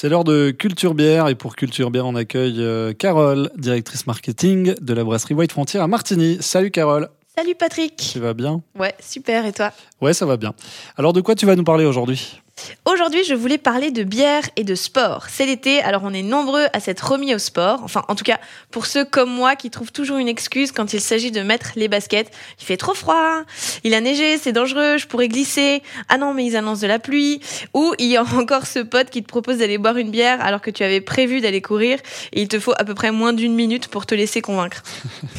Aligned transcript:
C'est 0.00 0.08
l'heure 0.08 0.24
de 0.24 0.50
Culture 0.50 0.94
Bière 0.94 1.28
et 1.28 1.34
pour 1.34 1.56
Culture 1.56 1.90
Bière, 1.90 2.06
on 2.06 2.14
accueille 2.14 2.62
euh, 2.62 2.94
Carole, 2.94 3.50
directrice 3.58 4.06
marketing 4.06 4.72
de 4.80 4.94
la 4.94 5.04
brasserie 5.04 5.34
White 5.34 5.52
Frontier 5.52 5.78
à 5.78 5.86
Martigny. 5.88 6.38
Salut 6.40 6.70
Carole. 6.70 7.10
Salut 7.36 7.54
Patrick. 7.54 7.96
Tu 7.98 8.18
vas 8.18 8.32
bien? 8.32 8.62
Ouais, 8.78 8.94
super. 8.98 9.44
Et 9.44 9.52
toi? 9.52 9.72
Ouais, 10.00 10.14
ça 10.14 10.24
va 10.24 10.38
bien. 10.38 10.54
Alors 10.96 11.12
de 11.12 11.20
quoi 11.20 11.34
tu 11.34 11.44
vas 11.44 11.54
nous 11.54 11.64
parler 11.64 11.84
aujourd'hui? 11.84 12.40
Aujourd'hui, 12.84 13.24
je 13.24 13.34
voulais 13.34 13.58
parler 13.58 13.90
de 13.90 14.02
bière 14.02 14.42
et 14.56 14.64
de 14.64 14.74
sport. 14.74 15.26
C'est 15.28 15.46
l'été, 15.46 15.80
alors 15.82 16.02
on 16.04 16.12
est 16.12 16.22
nombreux 16.22 16.66
à 16.72 16.80
s'être 16.80 17.12
remis 17.12 17.34
au 17.34 17.38
sport. 17.38 17.80
Enfin, 17.82 18.04
en 18.08 18.14
tout 18.14 18.24
cas, 18.24 18.38
pour 18.70 18.86
ceux 18.86 19.04
comme 19.04 19.30
moi 19.30 19.56
qui 19.56 19.70
trouvent 19.70 19.92
toujours 19.92 20.18
une 20.18 20.28
excuse 20.28 20.72
quand 20.72 20.92
il 20.92 21.00
s'agit 21.00 21.30
de 21.30 21.42
mettre 21.42 21.72
les 21.76 21.88
baskets. 21.88 22.30
Il 22.60 22.64
fait 22.64 22.76
trop 22.76 22.94
froid, 22.94 23.42
il 23.84 23.94
a 23.94 24.00
neigé, 24.00 24.38
c'est 24.38 24.52
dangereux, 24.52 24.98
je 24.98 25.06
pourrais 25.06 25.28
glisser. 25.28 25.82
Ah 26.08 26.18
non, 26.18 26.34
mais 26.34 26.44
ils 26.44 26.56
annoncent 26.56 26.82
de 26.82 26.86
la 26.86 26.98
pluie. 26.98 27.40
Ou 27.74 27.94
il 27.98 28.06
y 28.06 28.16
a 28.16 28.22
encore 28.36 28.66
ce 28.66 28.80
pote 28.80 29.10
qui 29.10 29.22
te 29.22 29.28
propose 29.28 29.58
d'aller 29.58 29.78
boire 29.78 29.96
une 29.96 30.10
bière 30.10 30.40
alors 30.40 30.60
que 30.60 30.70
tu 30.70 30.82
avais 30.82 31.00
prévu 31.00 31.40
d'aller 31.40 31.62
courir 31.62 31.98
et 32.32 32.42
il 32.42 32.48
te 32.48 32.58
faut 32.58 32.74
à 32.76 32.84
peu 32.84 32.94
près 32.94 33.12
moins 33.12 33.32
d'une 33.32 33.54
minute 33.54 33.88
pour 33.88 34.06
te 34.06 34.14
laisser 34.14 34.40
convaincre. 34.40 34.82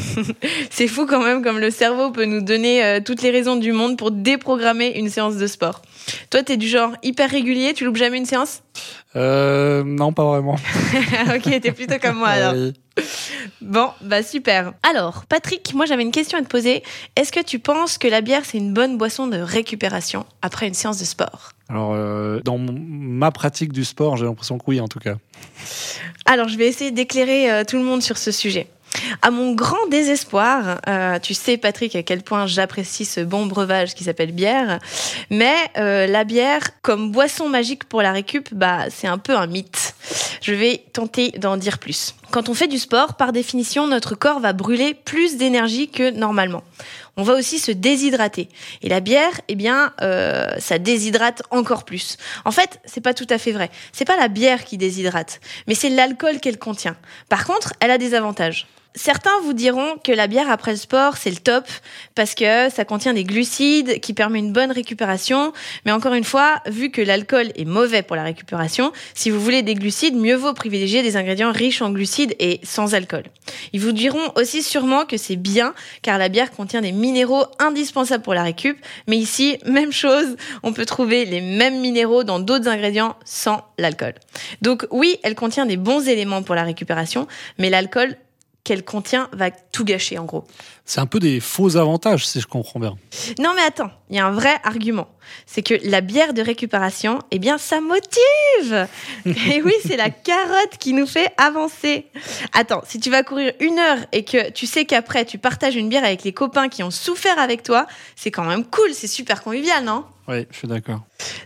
c'est 0.70 0.88
fou 0.88 1.06
quand 1.06 1.24
même 1.24 1.44
comme 1.44 1.60
le 1.60 1.72
cerveau 1.72 2.12
peut 2.12 2.26
nous 2.26 2.42
donner 2.42 2.84
euh, 2.84 3.00
toutes 3.04 3.22
les 3.22 3.32
raisons 3.32 3.56
du 3.56 3.72
monde 3.72 3.98
pour 3.98 4.12
déprogrammer 4.12 4.98
une 4.98 5.10
séance 5.10 5.36
de 5.36 5.48
sport. 5.48 5.82
Toi, 6.30 6.44
t'es 6.44 6.58
du 6.58 6.68
genre 6.68 6.92
hyper 7.04 7.30
régulier, 7.30 7.74
tu 7.74 7.86
loupes 7.86 7.98
jamais 7.98 8.18
une 8.18 8.26
séance 8.26 8.64
euh, 9.16 9.84
Non, 9.84 10.14
pas 10.14 10.26
vraiment. 10.26 10.56
ok, 11.36 11.62
t'es 11.62 11.72
plutôt 11.72 12.00
comme 12.00 12.18
moi 12.18 12.30
alors. 12.30 12.54
Oui. 12.54 12.74
Bon, 13.62 13.90
bah 14.02 14.22
super. 14.22 14.74
Alors, 14.84 15.26
Patrick, 15.26 15.74
moi 15.74 15.86
j'avais 15.86 16.04
une 16.04 16.12
question 16.12 16.38
à 16.38 16.42
te 16.42 16.48
poser. 16.48 16.84
Est-ce 17.16 17.32
que 17.32 17.42
tu 17.42 17.60
penses 17.60 17.98
que 17.98 18.08
la 18.08 18.22
bière 18.22 18.44
c'est 18.44 18.58
une 18.58 18.74
bonne 18.74 18.98
boisson 18.98 19.28
de 19.28 19.38
récupération 19.38 20.26
après 20.42 20.68
une 20.68 20.74
séance 20.74 21.00
de 21.00 21.06
sport? 21.06 21.52
Alors, 21.70 21.94
euh, 21.94 22.42
dans 22.44 22.58
ma 22.58 23.32
pratique 23.32 23.72
du 23.72 23.86
sport, 23.86 24.18
j'ai 24.18 24.26
l'impression 24.26 24.58
que 24.58 24.64
oui, 24.68 24.82
en 24.82 24.90
tout 24.90 25.00
cas. 25.00 25.16
Alors, 26.26 26.50
je 26.50 26.58
vais 26.58 26.68
essayer 26.68 26.92
d'éclairer 26.92 27.50
euh, 27.50 27.64
tout 27.64 27.78
le 27.78 27.84
monde 27.84 28.02
sur 28.02 28.18
ce 28.18 28.32
sujet. 28.32 28.68
À 29.22 29.32
mon 29.32 29.54
grand 29.54 29.88
désespoir, 29.90 30.80
euh, 30.88 31.20
tu 31.20 31.34
sais 31.34 31.58
Patrick 31.58 31.96
à 31.96 32.04
quel 32.04 32.24
point 32.24 32.48
j'apprécie 32.48 33.06
ce 33.06 33.22
bon 33.22 33.46
breuvage 33.46 33.94
qui 33.94 34.04
s'appelle 34.04 34.32
bière, 34.32 34.80
mais 35.30 35.56
euh, 35.78 36.08
la 36.08 36.24
bière 36.24 36.82
comme 36.82 37.12
boisson 37.12 37.48
magique 37.50 37.86
pour 37.86 38.02
la 38.02 38.12
récup, 38.12 38.50
bah 38.54 38.90
c'est 38.90 39.08
un 39.08 39.18
peu 39.18 39.36
un 39.36 39.48
mythe. 39.48 39.96
Je 40.42 40.54
vais 40.54 40.84
tenter 40.94 41.32
d'en 41.38 41.56
dire 41.56 41.78
plus. 41.78 42.16
Quand 42.32 42.50
on 42.50 42.54
fait 42.54 42.68
du 42.68 42.80
sport, 42.80 43.16
par 43.16 43.32
définition, 43.32 43.88
notre 43.88 44.16
corps 44.16 44.40
va 44.40 44.54
brûler 44.54 44.94
plus 44.94 45.38
d'énergie 45.38 45.88
que 45.90 46.10
normalement. 46.10 46.64
On 47.18 47.24
va 47.24 47.34
aussi 47.34 47.60
se 47.60 47.72
déshydrater. 47.72 48.50
Et 48.82 48.90
la 48.90 49.02
bière, 49.02 49.42
eh 49.50 49.56
bien, 49.56 49.94
euh, 50.02 50.48
ça 50.60 50.80
déshydrate 50.80 51.44
encore 51.52 51.84
plus. 51.84 52.18
En 52.46 52.52
fait, 52.52 52.80
c'est 52.86 53.02
pas 53.02 53.14
tout 53.14 53.28
à 53.30 53.38
fait 53.38 53.52
vrai. 53.52 53.70
C'est 53.92 54.06
pas 54.06 54.18
la 54.18 54.30
bière 54.30 54.64
qui 54.64 54.78
déshydrate, 54.78 55.42
mais 55.68 55.76
c'est 55.76 55.90
l'alcool 55.90 56.40
qu'elle 56.40 56.58
contient. 56.58 56.96
Par 57.30 57.46
contre, 57.46 57.74
elle 57.80 57.92
a 57.92 57.98
des 57.98 58.16
avantages. 58.16 58.68
Certains 58.94 59.40
vous 59.44 59.54
diront 59.54 59.96
que 60.04 60.12
la 60.12 60.28
bière 60.28 60.50
après 60.50 60.72
le 60.72 60.78
sport, 60.78 61.16
c'est 61.16 61.30
le 61.30 61.38
top 61.38 61.66
parce 62.14 62.36
que 62.36 62.70
ça 62.70 62.84
contient 62.84 63.14
des 63.14 63.24
glucides 63.24 64.02
qui 64.02 64.14
permet 64.14 64.40
une 64.40 64.52
bonne 64.52 64.72
récupération. 64.72 65.54
Mais 65.86 65.94
encore 65.94 66.14
une 66.14 66.26
fois, 66.26 66.62
vu 66.68 66.92
que 66.92 67.02
l'alcool 67.02 67.54
est 67.56 67.64
mauvais 67.64 68.02
pour 68.02 68.18
la 68.18 68.24
récupération, 68.24 68.92
si 69.14 69.30
vous 69.30 69.40
voulez 69.40 69.62
des 69.62 69.76
glucides, 69.76 70.16
mieux 70.16 70.36
vaut 70.36 70.54
privilégier 70.54 71.04
des 71.04 71.16
ingrédients 71.16 71.54
riches 71.54 71.82
en 71.82 71.92
glucides 71.92 72.36
et 72.40 72.60
sans 72.64 72.94
alcool. 72.94 73.24
Ils 73.72 73.80
vous 73.80 73.94
diront 73.94 74.34
aussi 74.36 74.62
sûrement 74.62 75.06
que 75.06 75.16
c'est 75.16 75.38
bien 75.38 75.74
car 76.02 76.18
la 76.18 76.28
bière 76.28 76.52
contient 76.52 76.82
des 76.82 76.92
minéraux 76.92 77.46
indispensables 77.60 78.24
pour 78.24 78.34
la 78.34 78.44
récup. 78.44 78.78
Mais 79.08 79.18
ici, 79.18 79.58
même 79.66 79.94
chose, 79.94 80.36
on 80.64 80.74
peut 80.74 80.86
trouver 80.86 81.24
les 81.24 81.40
mêmes 81.40 81.80
minéraux 81.80 82.26
dans 82.26 82.40
d'autres 82.40 82.68
ingrédients 82.68 83.16
sans 83.24 83.62
l'alcool. 83.78 84.16
Donc 84.62 84.86
oui, 84.92 85.18
elle 85.24 85.36
contient 85.36 85.66
des 85.66 85.78
bons 85.78 86.10
éléments 86.10 86.44
pour 86.44 86.56
la 86.56 86.64
récupération, 86.64 87.28
mais 87.58 87.70
l'alcool 87.70 88.18
qu'elle 88.72 88.86
contient 88.86 89.28
va 89.34 89.52
tout 89.52 89.84
gâcher 89.84 90.18
en 90.18 90.24
gros. 90.24 90.46
C'est 90.86 91.02
un 91.02 91.06
peu 91.06 91.20
des 91.20 91.42
faux 91.42 91.76
avantages, 91.76 92.26
si 92.26 92.40
je 92.40 92.48
comprends 92.48 92.80
bien. 92.80 92.96
Non 93.38 93.52
mais 93.54 93.64
attends, 93.64 93.92
il 94.10 94.16
y 94.16 94.20
a 94.20 94.26
un 94.26 94.32
vrai 94.32 94.56
argument. 94.64 95.10
C'est 95.46 95.62
que 95.62 95.74
la 95.84 96.00
bière 96.00 96.34
de 96.34 96.42
récupération, 96.42 97.20
eh 97.32 97.40
bien 97.40 97.58
ça 97.58 97.82
motive 97.82 98.88
Et 99.26 99.62
oui, 99.62 99.74
c'est 99.86 99.98
la 99.98 100.10
carotte 100.10 100.78
qui 100.80 100.94
nous 100.94 101.06
fait 101.06 101.34
avancer. 101.36 102.06
Attends, 102.54 102.82
si 102.88 103.02
tu 103.02 103.10
vas 103.10 103.24
courir 103.24 103.52
une 103.60 103.78
heure 103.78 103.98
et 104.14 104.24
que 104.24 104.50
tu 104.52 104.66
sais 104.66 104.86
qu'après 104.86 105.26
tu 105.26 105.38
partages 105.38 105.76
une 105.76 105.90
bière 105.90 106.06
avec 106.06 106.24
les 106.24 106.32
copains 106.32 106.70
qui 106.70 106.82
ont 106.82 106.92
souffert 106.92 107.40
avec 107.40 107.64
toi, 107.64 107.88
c'est 108.16 108.32
quand 108.32 108.46
même 108.46 108.64
cool, 108.64 108.94
c'est 108.94 109.08
super 109.08 109.44
convivial, 109.44 109.84
non? 109.84 110.06
Oui, 110.32 110.48
je 110.50 110.58
suis 110.58 110.68
d'accord. 110.68 111.02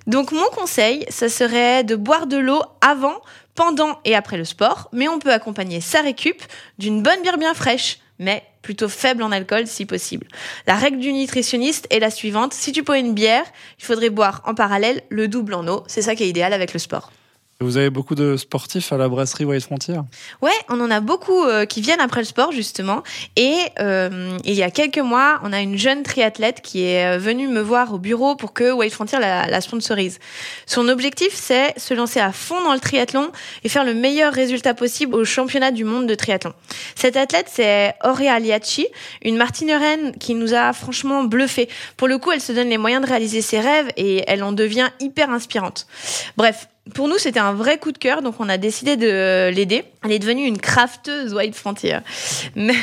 Donc 0.06 0.31
mon 0.31 0.47
conseil, 0.56 1.06
ça 1.09 1.28
serait 1.28 1.84
de 1.84 1.96
boire 1.96 2.28
de 2.28 2.38
l'eau 2.38 2.62
avant, 2.81 3.16
pendant 3.56 4.00
et 4.06 4.13
après 4.13 4.38
le 4.38 4.46
sport, 4.46 4.90
mais 4.94 5.07
on 5.07 5.18
peut 5.18 5.34
accompagner 5.34 5.81
sa 5.81 6.01
récup 6.01 6.44
d'une 6.78 7.01
bonne 7.01 7.19
bière 7.23 7.40
bien 7.40 7.56
fraîche, 7.56 7.97
mais 8.19 8.44
plutôt 8.62 8.88
faible 8.88 9.23
en 9.23 9.31
alcool 9.31 9.66
si 9.66 9.88
possible. 9.88 10.28
La 10.68 10.75
règle 10.75 11.00
du 11.00 11.12
nutritionniste 11.13 11.88
est 11.90 12.00
la 12.00 12.12
suivante, 12.12 12.53
si 12.53 12.72
tu 12.72 12.84
bois 12.84 13.00
une 13.00 13.16
bière, 13.16 13.46
il 13.79 13.85
faudrait 13.85 14.12
boire 14.12 14.44
en 14.46 14.53
parallèle 14.53 15.02
le 15.09 15.28
double 15.28 15.56
en 15.56 15.67
eau, 15.67 15.84
c'est 15.88 16.03
ça 16.03 16.16
qui 16.16 16.23
est 16.23 16.29
idéal 16.29 16.53
avec 16.53 16.73
le 16.73 16.79
sport. 16.79 17.12
Vous 17.61 17.77
avez 17.77 17.89
beaucoup 17.89 18.16
de 18.16 18.35
sportifs 18.35 18.91
à 18.91 18.97
la 18.97 19.07
brasserie 19.07 19.45
White 19.45 19.63
Frontier 19.63 19.95
Ouais, 20.41 20.51
on 20.67 20.81
en 20.81 20.91
a 20.91 20.99
beaucoup 20.99 21.41
euh, 21.41 21.66
qui 21.66 21.79
viennent 21.79 22.01
après 22.01 22.19
le 22.19 22.25
sport 22.25 22.51
justement. 22.51 23.01
Et 23.38 23.55
euh, 23.79 24.38
il 24.43 24.55
y 24.55 24.63
a 24.63 24.69
quelques 24.69 24.97
mois, 24.97 25.39
on 25.41 25.53
a 25.53 25.61
une 25.61 25.77
jeune 25.77 26.03
triathlète 26.03 26.59
qui 26.61 26.83
est 26.83 27.16
euh, 27.16 27.17
venue 27.17 27.47
me 27.47 27.61
voir 27.61 27.93
au 27.93 27.97
bureau 27.97 28.35
pour 28.35 28.51
que 28.51 28.73
White 28.73 28.91
Frontier 28.91 29.19
la, 29.19 29.61
sponsorise. 29.61 30.19
Son 30.66 30.89
objectif, 30.89 31.29
c'est 31.31 31.79
se 31.79 31.93
lancer 31.93 32.19
à 32.19 32.33
fond 32.33 32.61
dans 32.61 32.73
le 32.73 32.81
triathlon 32.81 33.31
et 33.63 33.69
faire 33.69 33.85
le 33.85 33.93
meilleur 33.93 34.33
résultat 34.33 34.73
possible 34.73 35.16
au 35.16 35.23
championnat 35.23 35.72
du 35.72 35.85
monde 35.85 36.07
de 36.07 36.16
triathlon. 36.16 36.51
Cette 36.95 37.16
athlète, 37.16 37.47
c'est 37.49 37.95
Aurea 38.03 38.37
Liacci, 38.37 38.85
une 39.23 39.37
martineuraine 39.37 40.11
qui 40.17 40.35
nous 40.35 40.53
a 40.53 40.73
franchement 40.73 41.23
bluffé. 41.23 41.69
Pour 41.95 42.09
le 42.09 42.17
coup, 42.17 42.33
elle 42.33 42.41
se 42.41 42.51
donne 42.51 42.67
les 42.67 42.77
moyens 42.77 43.01
de 43.01 43.07
réaliser 43.07 43.41
ses 43.41 43.61
rêves 43.61 43.87
et 43.95 44.25
elle 44.27 44.43
en 44.43 44.51
devient 44.51 44.89
hyper 44.99 45.29
inspirante. 45.29 45.87
Bref, 46.35 46.67
pour 46.94 47.07
nous, 47.07 47.18
c'était 47.18 47.40
un 47.40 47.53
vrai 47.53 47.79
coup 47.79 47.91
de 47.91 47.97
cœur, 47.97 48.22
donc 48.22 48.35
on 48.40 48.47
a 48.47 48.57
décidé 48.57 48.96
de 48.96 49.50
l'aider. 49.50 49.85
Elle 50.03 50.12
est 50.12 50.19
devenue 50.19 50.46
une 50.46 50.59
crafteuse 50.59 51.34
White 51.34 51.56
Frontier. 51.56 51.97
Mais, 52.56 52.75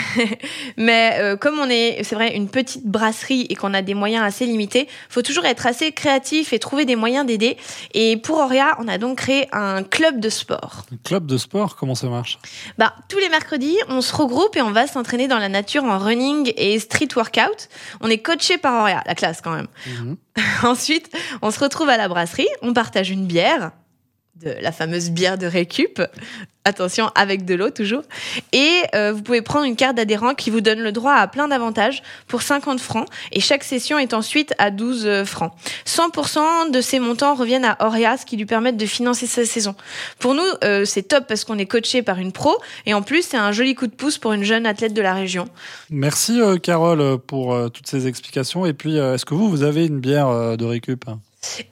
mais 0.77 1.17
euh, 1.19 1.37
comme 1.37 1.59
on 1.59 1.69
est, 1.71 2.03
c'est 2.03 2.15
vrai, 2.15 2.35
une 2.35 2.49
petite 2.49 2.87
brasserie 2.87 3.47
et 3.49 3.55
qu'on 3.55 3.75
a 3.75 3.81
des 3.81 3.95
moyens 3.95 4.25
assez 4.25 4.45
limités, 4.45 4.89
faut 5.09 5.23
toujours 5.23 5.45
être 5.45 5.67
assez 5.67 5.93
créatif 5.93 6.53
et 6.53 6.59
trouver 6.59 6.85
des 6.85 6.97
moyens 6.97 7.25
d'aider. 7.25 7.57
Et 7.95 8.17
pour 8.17 8.39
Aurea, 8.39 8.77
on 8.79 8.89
a 8.89 8.99
donc 8.99 9.19
créé 9.19 9.49
un 9.53 9.83
club 9.83 10.21
de 10.21 10.29
sport. 10.29 10.84
Un 10.93 10.97
club 11.05 11.27
de 11.27 11.39
sport, 11.39 11.77
comment 11.77 11.95
ça 11.95 12.09
marche? 12.09 12.39
Bah, 12.77 12.95
tous 13.09 13.19
les 13.19 13.29
mercredis, 13.29 13.79
on 13.89 14.01
se 14.01 14.15
regroupe 14.15 14.57
et 14.57 14.63
on 14.63 14.73
va 14.73 14.87
s'entraîner 14.87 15.29
dans 15.29 15.39
la 15.39 15.49
nature 15.49 15.84
en 15.84 15.99
running 15.99 16.53
et 16.57 16.79
street 16.79 17.09
workout. 17.15 17.69
On 18.01 18.09
est 18.09 18.19
coaché 18.19 18.59
par 18.59 18.83
Aurea, 18.83 19.03
la 19.07 19.15
classe 19.15 19.41
quand 19.41 19.53
même. 19.53 19.69
Mhm. 19.87 20.17
Ensuite, 20.65 21.11
on 21.41 21.51
se 21.51 21.61
retrouve 21.61 21.89
à 21.89 21.97
la 21.97 22.09
brasserie, 22.09 22.49
on 22.63 22.73
partage 22.73 23.11
une 23.11 23.27
bière, 23.27 23.71
de 24.41 24.54
la 24.60 24.72
fameuse 24.72 25.10
bière 25.10 25.38
de 25.38 25.47
récup. 25.47 26.03
Attention, 26.65 27.10
avec 27.16 27.44
de 27.44 27.56
l'eau 27.56 27.70
toujours. 27.70 28.03
Et 28.53 28.82
euh, 28.94 29.12
vous 29.12 29.22
pouvez 29.22 29.43
prendre 29.43 29.65
une 29.65 29.75
carte 29.75 29.97
d'adhérent 29.97 30.34
qui 30.34 30.50
vous 30.50 30.60
donne 30.60 30.78
le 30.78 30.93
droit 30.93 31.15
à 31.15 31.26
plein 31.26 31.48
d'avantages 31.48 32.03
pour 32.28 32.42
50 32.42 32.78
francs. 32.78 33.09
Et 33.32 33.41
chaque 33.41 33.65
session 33.65 33.98
est 33.98 34.15
ensuite 34.15 34.54
à 34.59 34.71
12 34.71 35.06
euh, 35.06 35.25
francs. 35.25 35.53
100% 35.87 36.71
de 36.71 36.81
ces 36.81 37.00
montants 37.00 37.34
reviennent 37.34 37.65
à 37.65 37.76
ce 38.16 38.25
qui 38.25 38.37
lui 38.37 38.47
permettent 38.47 38.76
de 38.76 38.87
financer 38.87 39.26
sa 39.26 39.44
saison. 39.44 39.75
Pour 40.19 40.34
nous, 40.34 40.42
euh, 40.65 40.84
c'est 40.84 41.03
top 41.03 41.26
parce 41.26 41.44
qu'on 41.44 41.59
est 41.59 41.66
coaché 41.66 42.03
par 42.03 42.19
une 42.19 42.32
pro. 42.32 42.56
Et 42.87 42.94
en 42.94 43.03
plus, 43.03 43.22
c'est 43.22 43.37
un 43.37 43.53
joli 43.53 43.75
coup 43.75 43.87
de 43.87 43.94
pouce 43.94 44.19
pour 44.19 44.32
une 44.32 44.44
jeune 44.44 44.65
athlète 44.66 44.94
de 44.94 45.03
la 45.03 45.15
région. 45.15 45.48
Merci 45.91 46.41
euh, 46.41 46.59
Carole 46.59 47.19
pour 47.19 47.54
euh, 47.54 47.69
toutes 47.69 47.88
ces 47.88 48.06
explications. 48.06 48.66
Et 48.66 48.72
puis, 48.72 48.97
est-ce 48.97 49.25
que 49.25 49.34
vous, 49.34 49.50
vous 49.50 49.62
avez 49.62 49.87
une 49.87 50.00
bière 50.00 50.56
de 50.56 50.65
récup? 50.65 51.04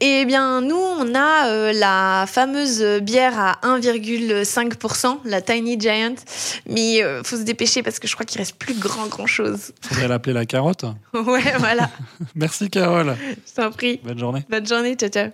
Eh 0.00 0.24
bien, 0.24 0.60
nous, 0.60 0.76
on 0.76 1.14
a 1.14 1.48
euh, 1.48 1.72
la 1.72 2.26
fameuse 2.26 2.82
bière 3.02 3.38
à 3.38 3.58
1,5%, 3.62 5.18
la 5.24 5.40
Tiny 5.40 5.80
Giant. 5.80 6.14
Mais 6.66 7.02
euh, 7.02 7.22
faut 7.22 7.36
se 7.36 7.42
dépêcher 7.42 7.82
parce 7.82 7.98
que 7.98 8.08
je 8.08 8.14
crois 8.14 8.26
qu'il 8.26 8.38
reste 8.40 8.56
plus 8.56 8.78
grand 8.78 9.06
grand 9.06 9.26
chose. 9.26 9.72
Faudrait 9.82 10.08
l'appeler 10.08 10.32
la 10.32 10.46
carotte. 10.46 10.84
ouais, 11.14 11.54
voilà. 11.58 11.90
Merci 12.34 12.68
Carole. 12.68 13.16
Je 13.20 13.54
t'en 13.54 13.70
prie. 13.70 14.00
Bonne 14.02 14.18
journée. 14.18 14.44
Bonne 14.48 14.66
journée, 14.66 14.94
ciao 14.94 15.08
ciao. 15.08 15.28